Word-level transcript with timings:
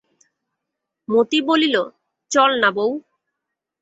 মতি 1.09 1.39
বলিল, 1.47 1.75
চল 2.31 2.51
না 2.61 2.69
বউ? 2.75 2.91